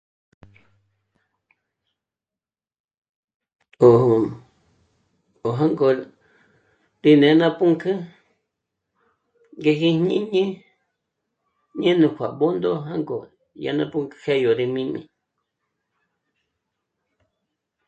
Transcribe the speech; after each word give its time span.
'ó... 5.45 5.57
jângo 5.57 5.87
rí 7.01 7.11
né'e 7.21 7.33
ná 7.41 7.47
pǔnk'ü 7.57 7.91
ngéji 9.59 9.89
jñíni 9.97 10.41
ñé'e 11.79 11.93
nú 12.01 12.07
pjà 12.17 12.27
Bṓndo 12.39 12.71
jângo 12.87 13.17
dyá 13.59 13.71
ná 13.77 13.83
pǔnk'ü 13.91 14.15
jé'e 14.23 14.41
yó 14.45 14.51
rí 14.59 14.65
jmī́'mi 14.69 15.01